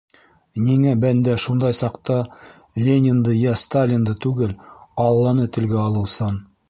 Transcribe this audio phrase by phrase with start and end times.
[0.67, 2.17] Ниңә бәндә шундай саҡта
[2.87, 4.57] Ленинды йә Сталинды түгел,
[5.05, 6.43] Алланы телгә алыусан?!